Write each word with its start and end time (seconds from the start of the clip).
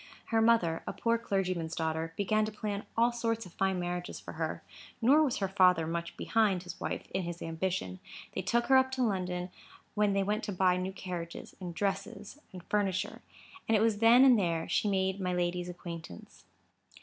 Her 0.29 0.41
mother, 0.41 0.81
a 0.87 0.93
poor 0.93 1.19
clergyman's 1.19 1.75
daughter, 1.75 2.11
began 2.17 2.43
to 2.45 2.51
plan 2.51 2.87
all 2.97 3.11
sorts 3.11 3.45
of 3.45 3.53
fine 3.53 3.79
marriages 3.79 4.19
for 4.19 4.31
her; 4.31 4.63
nor 4.99 5.21
was 5.21 5.37
her 5.37 5.47
father 5.47 5.85
much 5.85 6.17
behind 6.17 6.63
his 6.63 6.79
wife 6.79 7.05
in 7.11 7.21
his 7.21 7.39
ambition. 7.39 7.99
They 8.33 8.41
took 8.41 8.65
her 8.65 8.77
up 8.77 8.89
to 8.93 9.03
London, 9.03 9.51
when 9.93 10.13
they 10.13 10.23
went 10.23 10.43
to 10.45 10.51
buy 10.51 10.75
new 10.77 10.91
carriages, 10.91 11.53
and 11.61 11.75
dresses, 11.75 12.39
and 12.51 12.63
furniture. 12.63 13.21
And 13.67 13.77
it 13.77 13.81
was 13.81 13.99
then 13.99 14.25
and 14.25 14.39
there 14.39 14.67
she 14.67 14.89
made 14.89 15.21
my 15.21 15.33
lady's 15.33 15.69
acquaintance. 15.69 16.45